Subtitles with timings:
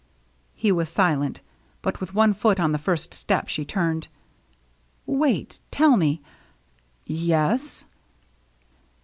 [0.55, 1.41] He was silent.
[1.83, 4.07] But with one foot on the first step, she turned."
[5.05, 6.23] Wait, tell me
[7.05, 7.85] —""Yes?"